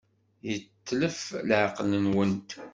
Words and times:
Yetlef 0.47 1.19
leɛqel-nwent. 1.47 2.49